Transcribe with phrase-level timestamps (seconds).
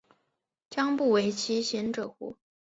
[0.71, 2.35] 将不讳其嫌者乎？